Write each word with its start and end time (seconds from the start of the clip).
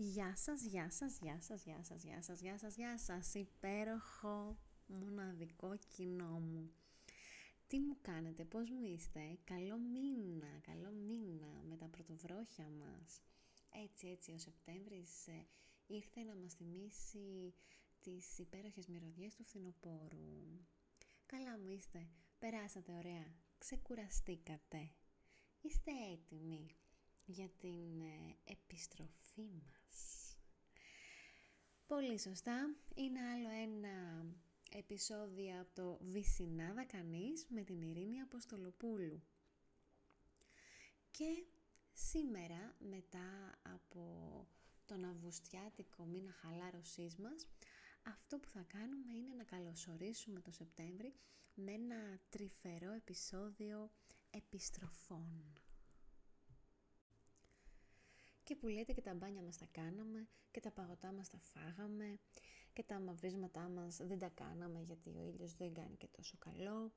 Γεια 0.00 0.36
σας, 0.36 0.62
γεια 0.62 0.90
σας, 0.90 1.18
γεια 1.18 1.40
σας, 1.40 1.62
γεια 1.64 1.82
σας, 1.82 2.02
γεια 2.02 2.22
σας, 2.22 2.40
γεια 2.40 2.58
σας, 2.58 2.74
γεια 2.74 2.98
σας, 2.98 3.34
υπέροχο 3.34 4.58
μοναδικό 4.86 5.76
κοινό 5.76 6.40
μου. 6.40 6.72
Τι 7.66 7.80
μου 7.80 7.96
κάνετε, 8.00 8.44
πώς 8.44 8.70
μου 8.70 8.82
είστε, 8.82 9.38
καλό 9.44 9.78
μήνα, 9.78 10.58
καλό 10.60 10.90
μήνα 10.90 11.62
με 11.68 11.76
τα 11.76 11.86
πρωτοβρόχια 11.88 12.68
μας. 12.68 13.20
Έτσι, 13.84 14.08
έτσι, 14.08 14.32
ο 14.32 14.38
Σεπτέμβρης 14.38 15.26
ε, 15.26 15.46
ήρθε 15.86 16.22
να 16.22 16.34
μας 16.34 16.52
θυμίσει 16.54 17.54
τις 18.00 18.38
υπέροχες 18.38 18.86
μυρωδιές 18.86 19.34
του 19.34 19.44
φθινοπόρου. 19.44 20.66
Καλά 21.26 21.58
μου 21.58 21.68
είστε, 21.68 22.08
περάσατε 22.38 22.92
ωραία, 22.92 23.34
ξεκουραστήκατε. 23.58 24.90
Είστε 25.60 25.90
έτοιμοι 26.12 26.76
για 27.24 27.48
την 27.48 28.00
ε, 28.00 28.36
επιστροφή 28.44 29.50
μας; 29.66 29.77
Πολύ 31.88 32.18
σωστά, 32.18 32.74
είναι 32.94 33.20
άλλο 33.20 33.48
ένα 33.48 34.26
επεισόδιο 34.70 35.60
από 35.60 35.74
το 35.74 35.98
Βυσινάδα 36.10 36.84
Κανείς 36.84 37.46
με 37.48 37.62
την 37.62 37.82
Ειρήνη 37.82 38.20
Αποστολοπούλου. 38.20 39.22
Και 41.10 41.44
σήμερα, 41.92 42.74
μετά 42.78 43.58
από 43.62 44.02
τον 44.86 45.04
Αυγουστιάτικο 45.04 46.04
μήνα 46.04 46.32
χαλάρωσής 46.32 47.16
μας, 47.16 47.46
αυτό 48.02 48.38
που 48.38 48.48
θα 48.48 48.64
κάνουμε 48.66 49.12
είναι 49.12 49.34
να 49.34 49.44
καλωσορίσουμε 49.44 50.40
το 50.40 50.50
Σεπτέμβρη 50.50 51.14
με 51.54 51.72
ένα 51.72 52.20
τρυφερό 52.28 52.92
επεισόδιο 52.92 53.90
επιστροφών 54.30 55.52
και 58.48 58.56
που 58.56 58.68
λέτε 58.68 58.92
και 58.92 59.00
τα 59.00 59.14
μπάνια 59.14 59.42
μας 59.42 59.56
τα 59.56 59.66
κάναμε 59.70 60.28
και 60.50 60.60
τα 60.60 60.70
παγωτά 60.70 61.12
μας 61.12 61.28
τα 61.28 61.38
φάγαμε 61.38 62.18
και 62.72 62.82
τα 62.82 63.00
μαυρίσματά 63.00 63.68
μας 63.68 63.96
δεν 63.96 64.18
τα 64.18 64.28
κάναμε 64.28 64.80
γιατί 64.80 65.10
ο 65.10 65.24
ήλιος 65.24 65.54
δεν 65.54 65.74
κάνει 65.74 65.96
και 65.96 66.06
τόσο 66.06 66.36
καλό 66.38 66.92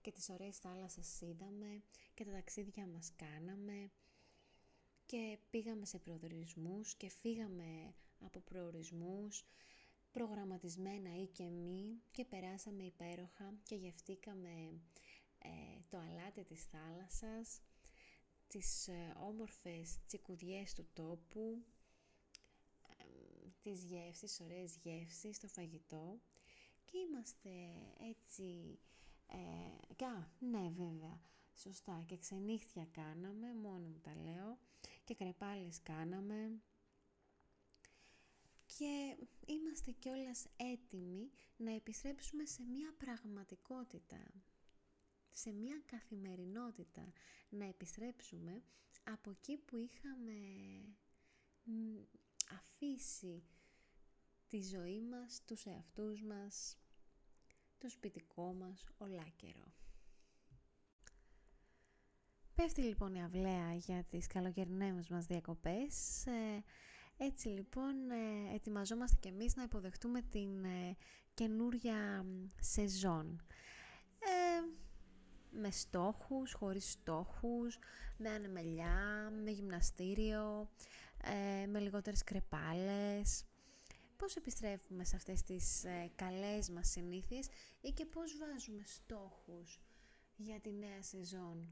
και 0.00 0.12
τις 0.12 0.28
ωραίες 0.28 0.58
θάλασσες 0.58 1.20
είδαμε 1.20 1.82
και 2.14 2.24
τα 2.24 2.30
ταξίδια 2.32 2.86
μας 2.86 3.12
κάναμε 3.16 3.90
και 5.04 5.38
πήγαμε 5.50 5.84
σε 5.86 5.98
προορισμούς 5.98 6.94
και 6.94 7.08
φύγαμε 7.08 7.94
από 8.20 8.40
προορισμούς 8.40 9.44
προγραμματισμένα 10.10 11.16
ή 11.16 11.26
και 11.26 11.44
μη 11.50 12.02
και 12.10 12.24
περάσαμε 12.24 12.84
υπέροχα 12.84 13.54
και 13.62 13.74
γευτήκαμε 13.74 14.80
ε, 15.38 15.80
το 15.88 15.98
αλάτι 15.98 16.44
της 16.44 16.64
θάλασσας 16.64 17.60
τις 18.48 18.88
ε, 18.88 19.14
όμορφες 19.20 19.98
τσικουδιές 20.06 20.74
του 20.74 20.86
τόπου, 20.92 21.64
ε, 22.98 23.48
τις 23.62 23.84
γεύσεις, 23.84 24.40
ωραίες 24.40 24.76
γεύσεις 24.76 25.36
στο 25.36 25.48
φαγητό. 25.48 26.20
Και 26.84 26.98
είμαστε 26.98 27.50
έτσι, 28.10 28.78
ε, 29.26 29.94
κα, 29.96 30.32
ναι 30.38 30.68
βέβαια, 30.68 31.20
σωστά. 31.54 32.04
Και 32.06 32.16
ξενύχτια 32.16 32.88
κάναμε, 32.90 33.54
μόνο 33.54 33.88
μου 33.88 34.00
τα 34.02 34.14
λέω 34.14 34.58
και 35.04 35.14
κρεπάλες 35.14 35.82
κάναμε. 35.82 36.60
Και 38.66 39.16
είμαστε 39.46 39.90
κιόλας 39.90 40.46
έτοιμοι 40.56 41.30
να 41.56 41.74
επιστρέψουμε 41.74 42.44
σε 42.44 42.62
μια 42.64 42.94
πραγματικότητα 42.98 44.44
σε 45.36 45.52
μια 45.52 45.82
καθημερινότητα 45.86 47.12
να 47.48 47.64
επιστρέψουμε 47.64 48.62
από 49.04 49.30
εκεί 49.30 49.56
που 49.56 49.76
είχαμε 49.76 50.32
αφήσει 52.50 53.42
τη 54.48 54.62
ζωή 54.62 55.00
μας, 55.02 55.42
τους 55.44 55.64
εαυτούς 55.64 56.22
μας, 56.22 56.78
το 57.78 57.88
σπιτικό 57.88 58.54
μας 58.54 58.84
ολάκερο. 58.98 59.72
Πέφτει 62.54 62.82
λοιπόν 62.82 63.14
η 63.14 63.22
αυλαία 63.22 63.74
για 63.74 64.04
τις 64.04 64.26
καλοκαιρινές 64.26 65.08
μας 65.08 65.26
διακοπές. 65.26 66.26
Ε, 66.26 66.64
έτσι 67.16 67.48
λοιπόν 67.48 68.10
ε, 68.10 68.54
ετοιμαζόμαστε 68.54 69.16
και 69.20 69.28
εμείς 69.28 69.56
να 69.56 69.62
υποδεχτούμε 69.62 70.22
την 70.22 70.64
ε, 70.64 70.96
καινούρια 71.34 72.26
σεζόν 72.60 73.40
με 75.60 75.70
στόχους, 75.70 76.52
χωρίς 76.52 76.90
στόχους, 76.90 77.78
με 78.16 78.30
ανεμελιά, 78.30 79.30
με 79.44 79.50
γυμναστήριο, 79.50 80.70
ε, 81.22 81.66
με 81.66 81.78
λιγότερες 81.78 82.24
κρεπάλες. 82.24 83.44
Πώς 84.16 84.36
επιστρέφουμε 84.36 85.04
σε 85.04 85.16
αυτές 85.16 85.42
τις 85.42 85.84
ε, 85.84 86.10
καλές 86.14 86.70
μας 86.70 86.88
συνήθειες 86.88 87.48
ή 87.80 87.90
και 87.90 88.06
πώς 88.06 88.36
βάζουμε 88.36 88.82
στόχους 88.84 89.80
για 90.36 90.60
τη 90.60 90.72
νέα 90.72 91.02
σεζόν; 91.02 91.68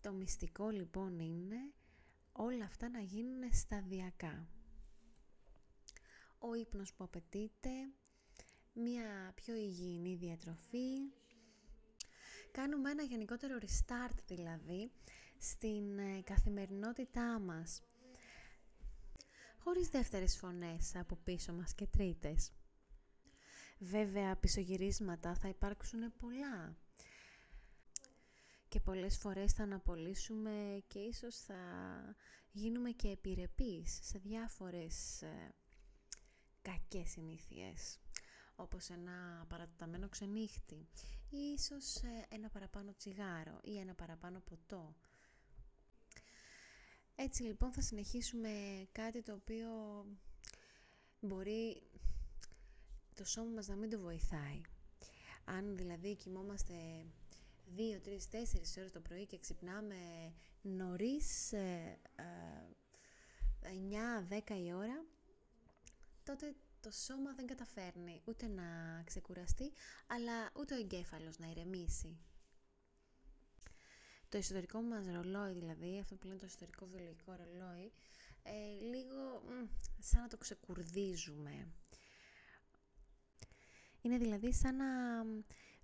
Το 0.00 0.12
μυστικό 0.12 0.68
λοιπόν 0.68 1.18
είναι 1.18 1.72
όλα 2.32 2.64
αυτά 2.64 2.88
να 2.88 3.00
γίνουν 3.00 3.52
σταδιακά. 3.52 4.46
Ο 6.38 6.54
ύπνος 6.54 6.94
που 6.94 7.04
απαιτείται, 7.04 7.70
μια 8.72 9.32
πιο 9.34 9.54
υγιεινή 9.54 10.14
διατροφή, 10.14 11.12
Κάνουμε 12.52 12.90
ένα 12.90 13.02
γενικότερο 13.02 13.58
restart 13.60 14.16
δηλαδή 14.26 14.90
στην 15.38 15.98
ε, 15.98 16.20
καθημερινότητά 16.24 17.38
μας. 17.38 17.82
Χωρίς 19.58 19.88
δεύτερες 19.88 20.36
φωνές 20.36 20.94
από 20.96 21.16
πίσω 21.24 21.52
μας 21.52 21.74
και 21.74 21.86
τρίτες. 21.86 22.52
Βέβαια, 23.78 24.36
πισωγυρίσματα 24.36 25.34
θα 25.34 25.48
υπάρξουν 25.48 26.16
πολλά. 26.16 26.76
Και 28.68 28.80
πολλές 28.80 29.16
φορές 29.18 29.52
θα 29.52 29.62
αναπολύσουμε 29.62 30.82
και 30.86 30.98
ίσως 30.98 31.36
θα 31.36 31.54
γίνουμε 32.50 32.90
και 32.90 33.08
επιρρεπείς 33.08 33.98
σε 34.02 34.18
διάφορες 34.18 35.22
ε, 35.22 35.54
κακές 36.62 37.10
συνήθειες 37.10 37.98
όπως 38.56 38.90
ένα 38.90 39.44
παρατεταμένο 39.48 40.08
ξενύχτη 40.08 40.88
ή 41.30 41.36
ίσως 41.36 41.96
ε, 41.96 42.26
ένα 42.28 42.48
παραπάνω 42.48 42.94
τσιγάρο 42.94 43.60
ή 43.62 43.78
ένα 43.78 43.94
παραπάνω 43.94 44.40
ποτό. 44.40 44.94
Έτσι 47.14 47.42
λοιπόν 47.42 47.72
θα 47.72 47.80
συνεχίσουμε 47.80 48.50
κάτι 48.92 49.22
το 49.22 49.32
οποίο 49.32 49.68
μπορεί 51.20 51.82
το 53.14 53.24
σώμα 53.24 53.50
μας 53.50 53.66
να 53.66 53.76
μην 53.76 53.90
το 53.90 53.98
βοηθάει. 53.98 54.60
Αν 55.44 55.76
δηλαδή 55.76 56.16
κοιμόμαστε 56.16 56.74
2, 57.76 57.80
3, 57.80 57.80
4 57.80 58.78
ώρες 58.78 58.92
το 58.92 59.00
πρωί 59.00 59.26
και 59.26 59.38
ξυπνάμε 59.38 60.32
νωρίς, 60.62 61.52
9, 61.52 61.56
ε, 64.28 64.38
10 64.40 64.54
ε, 64.54 64.54
η 64.54 64.72
ώρα, 64.72 65.04
τότε 66.24 66.54
το 66.82 66.90
σώμα 66.90 67.32
δεν 67.34 67.46
καταφέρνει 67.46 68.22
ούτε 68.24 68.48
να 68.48 68.62
ξεκουραστεί, 69.04 69.72
αλλά 70.06 70.50
ούτε 70.58 70.74
ο 70.74 70.78
εγκέφαλος 70.78 71.38
να 71.38 71.46
ηρεμήσει. 71.46 72.18
Το 74.28 74.36
εσωτερικό 74.36 74.80
μας 74.82 75.06
ρολόι, 75.06 75.52
δηλαδή, 75.52 75.98
αυτό 75.98 76.14
που 76.14 76.26
λένε 76.26 76.38
το 76.38 76.44
εσωτερικό 76.44 76.86
βιολογικό 76.86 77.32
ρολόι, 77.32 77.92
ε, 78.42 78.80
λίγο 78.80 79.42
σαν 79.98 80.20
να 80.20 80.28
το 80.28 80.36
ξεκουρδίζουμε. 80.36 81.72
Είναι 84.00 84.18
δηλαδή 84.18 84.52
σαν 84.52 84.76
να 84.76 84.86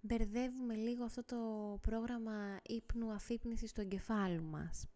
μπερδεύουμε 0.00 0.74
λίγο 0.74 1.04
αυτό 1.04 1.24
το 1.24 1.38
πρόγραμμα 1.82 2.60
ύπνου 2.62 3.12
αφύπνισης 3.12 3.72
του 3.72 3.80
εγκεφάλου 3.80 4.42
μας. 4.42 4.86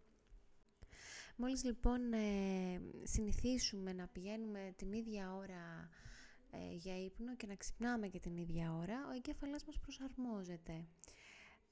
Μόλις 1.37 1.65
λοιπόν 1.65 2.12
ε, 2.12 2.81
συνηθίσουμε 3.03 3.92
να 3.92 4.07
πηγαίνουμε 4.07 4.72
την 4.77 4.92
ίδια 4.92 5.34
ώρα 5.34 5.89
ε, 6.51 6.74
για 6.74 7.04
ύπνο 7.04 7.36
και 7.36 7.47
να 7.47 7.54
ξυπνάμε 7.54 8.09
και 8.09 8.21
την 8.21 8.36
ίδια 8.36 8.72
ώρα, 8.74 9.07
ο 9.09 9.12
εγκέφαλός 9.15 9.65
μας 9.65 9.78
προσαρμόζεται. 9.78 10.86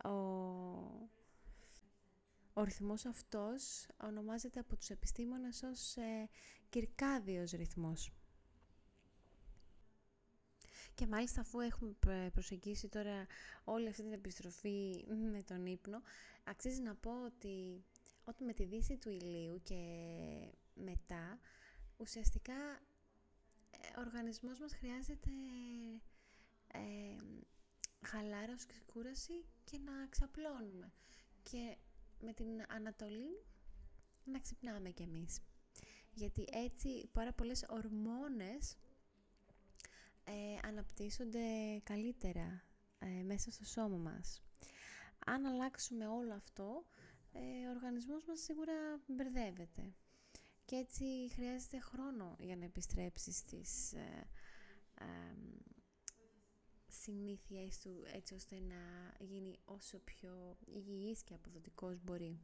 Ο, 0.05 0.11
ο 2.53 2.65
ρυθμός 2.65 3.05
αυτός 3.07 3.87
ονομάζεται 4.03 4.61
από 4.61 4.77
τους 4.77 4.89
επιστήμονες 4.91 5.63
ως 5.63 5.97
ε, 5.97 6.29
κυρκάδιος 6.69 7.51
ρυθμός. 7.51 8.13
Και 10.95 11.07
μάλιστα 11.07 11.41
αφού 11.41 11.61
έχουμε 11.61 11.95
προσεγγίσει 12.33 12.89
τώρα 12.89 13.27
όλη 13.65 13.89
αυτή 13.89 14.03
την 14.03 14.13
επιστροφή 14.13 15.05
με 15.33 15.43
τον 15.43 15.67
ύπνο, 15.67 16.03
αξίζει 16.45 16.81
να 16.83 16.95
πω 16.95 17.11
ότι 17.25 17.85
ότι 18.31 18.45
με 18.45 18.53
τη 18.53 18.65
δύση 18.65 18.97
του 18.97 19.11
ηλίου 19.11 19.61
και 19.63 19.83
μετά 20.75 21.39
ουσιαστικά 21.97 22.55
ε, 23.71 23.99
ο 23.99 24.01
οργανισμός 24.01 24.59
μας 24.59 24.73
χρειάζεται 24.75 25.31
ε, 26.73 27.17
χαλάρωση 28.07 28.67
και 28.67 28.75
κούραση 28.93 29.45
και 29.65 29.79
να 29.79 30.07
ξαπλώνουμε 30.09 30.93
και 31.43 31.77
με 32.21 32.33
την 32.33 32.47
Ανατολή 32.69 33.45
να 34.25 34.39
ξυπνάμε 34.39 34.91
κι 34.91 35.03
εμείς. 35.03 35.41
γιατί 36.15 36.45
έτσι 36.53 37.09
πάρα 37.13 37.33
πολλές 37.33 37.65
ορμόνες 37.69 38.77
ε, 40.25 40.69
αναπτύσσονται 40.69 41.79
καλύτερα 41.83 42.63
ε, 42.99 43.23
μέσα 43.23 43.51
στο 43.51 43.65
σώμα 43.65 43.97
μας. 43.97 44.43
Αν 45.27 45.47
αλλάξουμε 45.47 46.07
όλο 46.07 46.35
αυτό, 46.35 46.85
ε, 47.33 47.67
ο 47.67 47.71
οργανισμός 47.71 48.25
μας 48.25 48.41
σίγουρα 48.41 49.01
μπερδεύεται. 49.07 49.83
Και 50.65 50.77
έτσι 50.77 51.05
χρειάζεται 51.33 51.81
χρόνο 51.81 52.37
για 52.39 52.57
να 52.57 52.65
επιστρέψεις 52.65 53.37
στις 53.37 53.93
ε, 53.93 54.29
συνήθειες 56.89 57.79
του 57.79 58.03
έτσι 58.15 58.35
ώστε 58.35 58.57
να 58.61 59.15
γίνει 59.25 59.59
όσο 59.65 59.99
πιο 59.99 60.57
υγιής 60.67 61.23
και 61.23 61.35
αποδοτικός 61.35 62.01
μπορεί. 62.05 62.41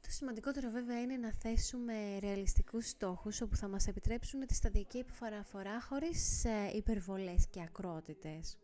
Το 0.00 0.12
σημαντικότερο 0.12 0.70
βέβαια 0.70 1.00
είναι 1.00 1.16
να 1.16 1.32
θέσουμε 1.32 2.18
ρεαλιστικούς 2.18 2.88
στόχους 2.88 3.40
όπου 3.40 3.56
θα 3.56 3.68
μας 3.68 3.86
επιτρέψουν 3.86 4.46
τη 4.46 4.54
σταδιακή 4.54 4.98
επιφορά 4.98 5.80
χωρίς 5.80 6.44
ε, 6.44 6.70
υπερβολές 6.74 7.46
και 7.50 7.62
ακρότητες. 7.62 8.56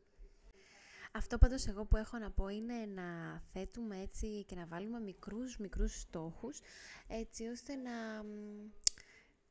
Αυτό 1.15 1.39
πάντως 1.39 1.67
εγώ 1.67 1.85
που 1.85 1.97
έχω 1.97 2.19
να 2.19 2.31
πω 2.31 2.49
είναι 2.49 2.75
να 2.95 3.41
θέτουμε 3.53 4.01
έτσι 4.01 4.45
και 4.45 4.55
να 4.55 4.67
βάλουμε 4.67 5.01
μικρούς 5.01 5.57
μικρούς 5.59 6.01
στόχους 6.01 6.61
έτσι 7.07 7.47
ώστε 7.47 7.75
να, 7.75 7.91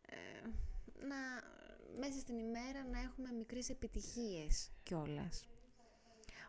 ε, 0.01 0.41
να 1.07 1.15
μέσα 1.99 2.19
στην 2.19 2.37
ημέρα 2.37 2.85
να 2.91 2.99
έχουμε 2.99 3.31
μικρές 3.31 3.69
επιτυχίες 3.69 4.71
κιόλας. 4.83 5.45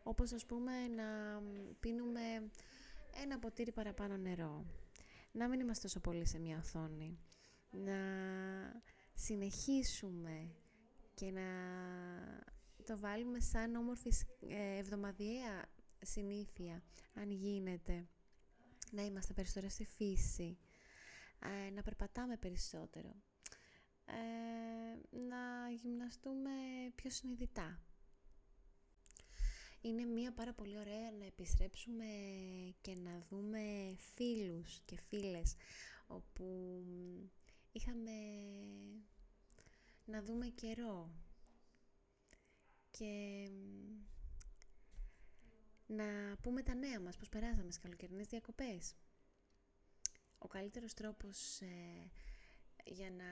Όπως 0.03 0.33
ας 0.33 0.47
πούμε 0.47 0.89
να 0.89 1.43
πίνουμε 1.81 2.21
ένα 3.23 3.39
ποτήρι 3.39 3.73
παραπάνω 3.73 4.17
νερό. 4.17 4.65
Να 5.33 5.49
μην 5.49 5.61
είμαστε 5.61 5.83
τόσο 5.83 6.01
πολύ 6.01 6.27
σε 6.27 6.39
μια 6.39 6.59
οθόνη. 6.59 7.19
Να 7.71 7.97
συνεχίσουμε 9.15 10.51
και 11.15 11.31
να 11.31 11.43
το 12.83 12.99
βάλουμε 12.99 13.41
σαν 13.41 13.75
όμορφη 13.75 14.13
ε, 14.49 14.77
εβδομαδιαία 14.77 15.69
συνήθεια, 16.03 16.83
αν 17.15 17.31
γίνεται. 17.31 18.09
Να 18.91 19.03
είμαστε 19.03 19.33
περισσότερο 19.33 19.69
στη 19.69 19.85
φύση. 19.85 20.59
Ε, 21.67 21.71
να 21.71 21.83
περπατάμε 21.83 22.37
περισσότερο. 22.37 23.15
Ε, 24.07 25.17
να 25.17 25.71
γυμναστούμε 25.71 26.51
πιο 26.95 27.11
συνειδητά. 27.11 27.83
Είναι 29.81 30.05
μία 30.05 30.33
πάρα 30.33 30.53
πολύ 30.53 30.79
ωραία 30.79 31.11
να 31.19 31.25
επιστρέψουμε 31.25 32.05
και 32.81 32.95
να 32.95 33.27
δούμε 33.31 33.95
φίλους 33.97 34.81
και 34.85 34.97
φίλες 34.97 35.55
όπου 36.07 36.45
είχαμε 37.73 38.11
να 40.05 40.23
δούμε 40.23 40.47
καιρό 40.47 41.11
και 43.03 43.51
να 45.87 46.37
πούμε 46.43 46.63
τα 46.63 46.75
νέα 46.75 47.01
μας, 47.01 47.17
πώς 47.17 47.29
περάσαμε 47.29 47.71
στις 47.71 47.79
καλοκαιρινές 47.79 48.27
διακοπές. 48.27 48.95
Ο 50.39 50.47
καλύτερος 50.47 50.95
τρόπος 50.95 51.61
ε, 51.61 52.11
για 52.85 53.11
να 53.11 53.25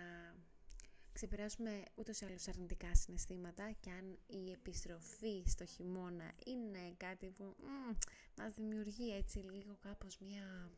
ξεπεράσουμε 1.13 1.83
ούτως 1.95 2.21
ή 2.21 2.25
άλλως 2.25 2.49
αρνητικά 2.49 2.95
συναισθήματα 2.95 3.73
και 3.81 3.91
αν 3.91 4.19
η 4.27 4.51
επιστροφή 4.51 5.43
στο 5.47 5.65
χειμώνα 5.65 6.33
είναι 6.45 6.95
κάτι 6.97 7.31
που 7.31 7.45
μ, 7.45 7.97
μας 8.37 8.55
δημιουργεί 8.55 9.15
έτσι 9.15 9.39
λίγο 9.39 9.77
κάπως 9.81 10.19
μια 10.19 10.71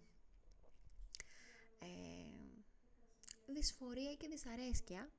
ε, 1.78 1.86
δυσφορία 3.52 4.14
και 4.14 4.28
δυσαρέσκεια 4.28 5.10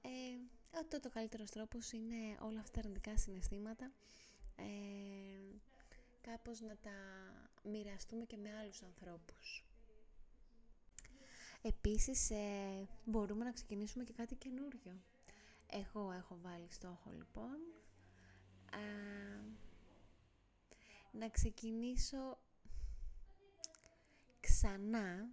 ε, 0.00 0.58
αυτό 0.78 1.00
το 1.00 1.10
καλύτερος 1.10 1.50
τρόπος 1.50 1.92
είναι 1.92 2.36
όλα 2.40 2.60
αυτά 2.60 2.72
τα 2.72 2.78
αρνητικά 2.80 3.16
συναισθήματα 3.18 3.90
ε, 4.56 4.64
κάπως 6.20 6.60
να 6.60 6.76
τα 6.76 6.90
μοιραστούμε 7.62 8.24
και 8.24 8.36
με 8.36 8.56
άλλους 8.62 8.82
ανθρώπους. 8.82 9.64
Επίσης 11.62 12.30
ε, 12.30 12.88
μπορούμε 13.04 13.44
να 13.44 13.52
ξεκινήσουμε 13.52 14.04
και 14.04 14.12
κάτι 14.12 14.34
καινούριο. 14.34 15.00
Εγώ 15.72 16.12
έχω 16.12 16.38
βάλει 16.42 16.66
στόχο 16.70 17.10
λοιπόν 17.10 17.58
να 21.12 21.28
ξεκινήσω 21.28 22.38
ξανά 24.40 25.28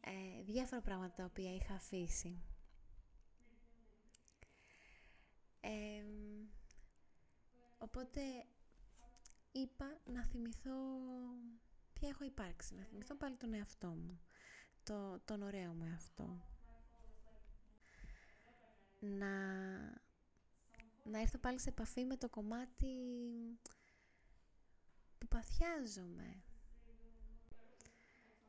ε, 0.00 0.42
διάφορα 0.42 0.80
πράγματα 0.80 1.14
τα 1.14 1.24
οποία 1.24 1.54
είχα 1.54 1.74
αφήσει. 1.74 2.38
Οπότε 7.78 8.20
είπα 9.52 10.00
να 10.04 10.24
θυμηθώ 10.24 10.72
ποια 11.92 12.08
έχω 12.08 12.24
υπάρξει, 12.24 12.74
να 12.74 12.84
θυμηθώ 12.84 13.16
πάλι 13.16 13.36
τον 13.36 13.54
εαυτό 13.54 13.88
μου, 13.88 14.20
το, 14.82 15.20
τον 15.24 15.42
ωραίο 15.42 15.72
μου 15.72 15.84
εαυτό. 15.84 16.44
Να, 19.00 19.28
να 21.04 21.20
έρθω 21.20 21.38
πάλι 21.38 21.60
σε 21.60 21.68
επαφή 21.68 22.04
με 22.04 22.16
το 22.16 22.28
κομμάτι 22.28 22.94
που 25.18 25.28
παθιάζομαι. 25.28 26.42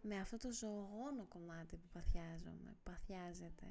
Με 0.02 0.19
αυτό 0.19 0.38
το 0.38 0.52
ζωογόνο 0.52 1.25
κομμάτι 1.28 1.78
που 1.78 1.88
παθιάζομαι, 1.88 2.72
που 2.72 2.84
παθιάζεται. 2.84 3.68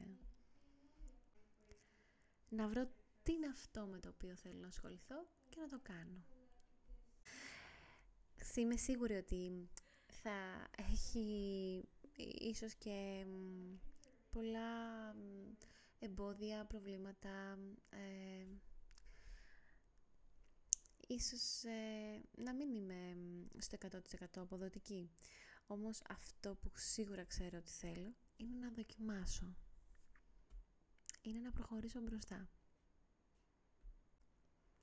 Να 2.49 2.69
βρω 2.69 2.91
τι 3.23 3.33
είναι 3.33 3.47
αυτό 3.47 3.87
με 3.87 3.99
το 3.99 4.09
οποίο 4.09 4.37
θέλω 4.37 4.59
να 4.61 4.67
ασχοληθώ 4.67 5.27
και 5.49 5.61
να 5.61 5.69
το 5.69 5.79
κάνω. 5.83 6.25
Είμαι 8.57 8.77
σίγουρη 8.77 9.15
ότι 9.15 9.69
θα 10.07 10.69
έχει 10.77 11.89
ίσως 12.39 12.75
και 12.75 13.27
πολλά 14.31 15.15
εμπόδια, 15.99 16.65
προβλήματα, 16.65 17.59
ε, 17.91 18.47
ίσως 21.07 21.65
ε, 21.65 22.23
να 22.37 22.55
μην 22.55 22.75
είμαι 22.75 23.17
στο 23.59 23.77
100% 23.91 24.25
αποδοτική. 24.35 25.11
Όμως 25.67 26.03
αυτό 26.09 26.55
που 26.55 26.71
σίγουρα 26.75 27.25
ξέρω 27.25 27.59
ότι 27.59 27.71
θέλω 27.71 28.15
είναι 28.37 28.57
να 28.57 28.71
δοκιμάσω. 28.71 29.57
Είναι 31.23 31.39
να 31.39 31.51
προχωρήσω 31.51 32.01
μπροστά. 32.01 32.49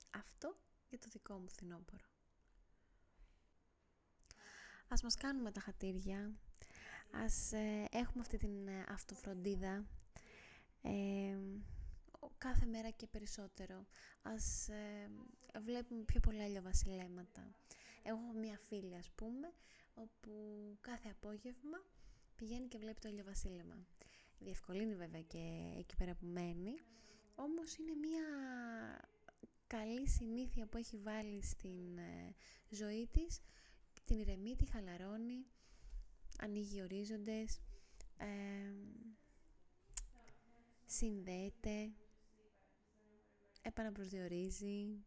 Αυτό 0.10 0.58
για 0.90 1.00
το 1.00 1.08
δικό 1.12 1.38
μου 1.38 1.50
φθινόπωρο. 1.50 2.06
Ας 4.90 5.04
μας 5.04 5.16
κάνουμε 5.16 5.52
τα 5.52 5.60
χατήρια, 5.60 6.32
ας 7.12 7.52
ε, 7.52 7.88
έχουμε 7.92 8.22
αυτή 8.22 8.38
την 8.38 8.68
ε, 8.68 8.86
αυτοφροντίδα 8.88 9.86
ε, 10.82 11.38
κάθε 12.38 12.66
μέρα 12.66 12.90
και 12.90 13.08
περισσότερο. 13.08 13.86
Ας 14.22 14.70
βλέπουμε 15.62 16.04
πιο 16.04 16.20
πολλά 16.20 16.46
ηλιοβασιλέματα. 16.46 17.52
έχω 18.04 18.34
μία 18.34 18.58
φίλη 18.58 18.96
ας 18.96 19.10
πούμε, 19.16 19.54
όπου 19.94 20.32
κάθε 20.82 21.10
απόγευμα 21.10 21.84
πηγαίνει 22.36 22.68
και 22.68 22.78
βλέπει 22.78 23.00
το 23.00 23.08
ηλιοβασίλεμα. 23.10 23.86
Διευκολύνει 24.40 24.96
βέβαια 24.96 25.22
και 25.22 25.74
εκεί 25.78 25.96
πέρα 25.96 26.14
που 26.16 26.26
μένει, 26.26 26.74
όμως 27.36 27.76
είναι 27.76 27.94
μία 27.96 28.24
καλή 29.68 30.08
συνήθεια 30.08 30.66
που 30.68 30.78
έχει 30.78 30.98
βάλει 30.98 31.44
στην 31.44 31.98
ε, 31.98 32.36
ζωή 32.70 33.08
της, 33.12 33.40
την 34.06 34.20
ηρεμεί, 34.20 34.56
τη 34.56 34.66
χαλαρώνει, 34.66 35.46
ανοίγει 36.40 36.82
ορίζοντες, 36.82 37.60
ε, 38.18 38.28
συνδέεται, 40.86 41.92
επαναπροσδιορίζει. 43.62 45.06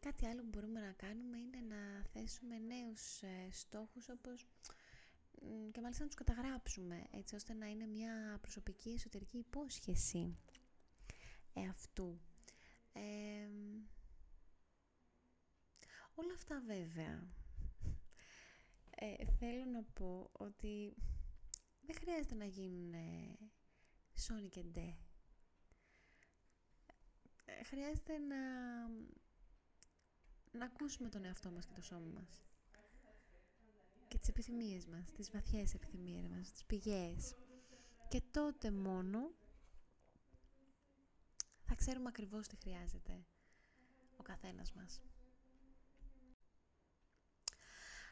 Κάτι 0.00 0.26
άλλο 0.26 0.42
που 0.42 0.48
μπορούμε 0.48 0.80
να 0.80 0.92
κάνουμε 0.92 1.38
είναι 1.38 1.60
να 1.68 2.04
θέσουμε 2.12 2.58
νέους 2.58 3.22
ε, 3.22 3.48
στόχους 3.50 4.08
όπως 4.08 4.46
και 5.72 5.80
μάλιστα 5.80 6.02
να 6.02 6.08
τους 6.08 6.24
καταγράψουμε 6.24 7.06
έτσι 7.10 7.34
ώστε 7.34 7.54
να 7.54 7.66
είναι 7.66 7.86
μια 7.86 8.38
προσωπική 8.40 8.90
εσωτερική 8.90 9.38
υπόσχεση 9.38 10.36
εαυτού. 11.52 12.20
όλα 16.14 16.32
αυτά 16.34 16.62
βέβαια. 16.66 17.28
Ε, 18.90 19.24
θέλω 19.38 19.64
να 19.64 19.82
πω 19.82 20.30
ότι 20.32 20.94
δεν 21.80 21.96
χρειάζεται 21.96 22.34
να 22.34 22.44
γίνουν 22.44 22.94
σόνι 24.14 24.48
και 24.48 24.62
ντε. 24.62 24.96
Ε, 27.44 27.64
χρειάζεται 27.64 28.18
να, 28.18 28.36
να 30.52 30.64
ακούσουμε 30.64 31.08
τον 31.08 31.24
εαυτό 31.24 31.50
μας 31.50 31.66
και 31.66 31.72
το 31.74 31.82
σώμα 31.82 32.10
μας. 32.14 32.42
και 34.08 34.18
τις 34.18 34.28
επιθυμίες 34.28 34.86
μας, 34.86 35.10
τις 35.12 35.30
βαθιές 35.30 35.74
επιθυμίες 35.74 36.28
μας, 36.28 36.52
τις 36.52 36.64
πηγές. 36.64 37.34
Και 38.08 38.22
τότε 38.30 38.70
μόνο 38.70 39.18
θα 39.20 39.41
ξέρουμε 41.82 42.08
ακριβώς 42.08 42.46
τι 42.46 42.56
χρειάζεται 42.56 43.24
ο 44.16 44.22
καθένας 44.22 44.72
μας. 44.72 45.00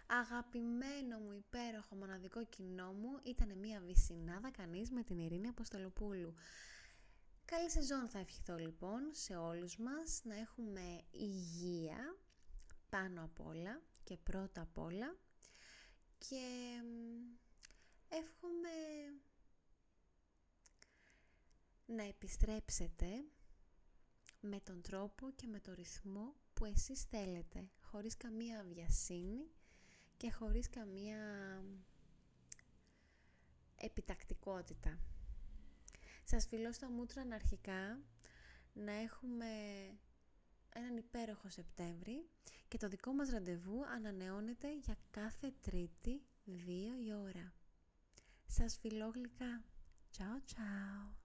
Αγαπημένο 0.07 1.19
μου, 1.19 1.33
υπέροχο, 1.33 1.97
μοναδικό 1.97 2.45
κοινό 2.45 2.93
μου 2.93 3.21
ήταν 3.23 3.59
μια 3.59 3.81
βυσινάδα 3.81 4.51
κανείς 4.51 4.91
με 4.91 5.03
την 5.03 5.19
Ειρήνη 5.19 5.49
Αποστολοπούλου. 5.49 6.35
Καλή 7.45 7.71
σεζόν 7.71 8.09
θα 8.09 8.19
ευχηθώ 8.19 8.57
λοιπόν 8.57 9.01
σε 9.13 9.37
όλους 9.37 9.79
μας 9.79 10.21
να 10.25 10.37
έχουμε 10.37 11.03
υγεία 11.11 12.17
πάνω 12.89 13.25
απ' 13.25 13.47
όλα 13.47 13.83
και 14.05 14.17
πρώτα 14.17 14.61
απ' 14.61 14.79
όλα 14.79 15.17
και 16.19 16.45
εύχομαι 18.09 18.71
να 21.87 22.03
επιστρέψετε 22.03 23.07
με 24.41 24.61
τον 24.61 24.83
τρόπο 24.83 25.31
και 25.31 25.47
με 25.47 25.61
το 25.61 25.75
ρυθμό 25.75 26.35
που 26.55 26.65
εσείς 26.65 27.03
θέλετε, 27.03 27.69
χωρίς 27.83 28.17
καμία 28.17 28.65
βιασύνη 28.69 29.51
και 30.17 30.33
χωρίς 30.33 30.69
καμία 30.71 31.19
επιτακτικότητα. 33.77 34.99
Σας 36.25 36.47
φιλώ 36.47 36.73
στα 36.73 36.91
μούτρα 36.91 37.23
αρχικά 37.33 38.01
να 38.73 38.93
έχουμε 38.93 39.47
έναν 40.75 40.97
υπέροχο 40.97 41.49
Σεπτέμβρη 41.49 42.29
και 42.69 42.79
το 42.79 42.89
δικό 42.89 43.13
μας 43.13 43.31
ραντεβού 43.31 43.85
ανανεώνεται 43.87 44.75
για 44.77 44.97
κάθε 45.11 45.53
Τρίτη 45.61 46.23
2 46.47 46.51
η 47.07 47.13
ώρα. 47.13 47.53
Σας 48.47 48.79
φιλώ 48.81 49.09
γλυκά. 49.09 49.65
Ciao 50.17 50.41
ciao. 50.53 51.20